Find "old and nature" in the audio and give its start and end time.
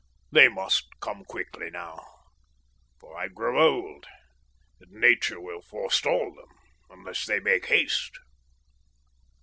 3.61-5.39